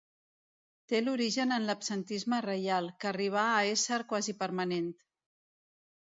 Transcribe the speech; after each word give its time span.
Té 0.91 0.99
l'origen 1.01 1.51
en 1.57 1.67
l'absentisme 1.71 2.39
reial, 2.45 2.89
que 3.03 3.09
arribà 3.09 3.43
a 3.49 3.59
ésser 3.73 3.99
quasi 4.13 4.35
permanent. 4.41 4.89